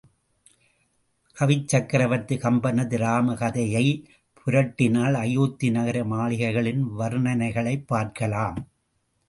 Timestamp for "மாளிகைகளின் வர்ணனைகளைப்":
6.03-7.87